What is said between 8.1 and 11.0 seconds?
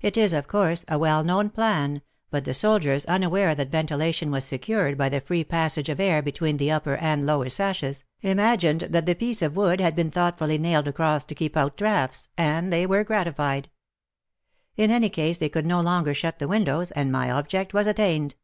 imagined that the piece of wood had been thoughtfully nailed